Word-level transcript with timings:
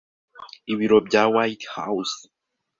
Ibiro 0.71 0.97
bya 1.07 1.23
White 1.33 1.65
House, 1.75 2.17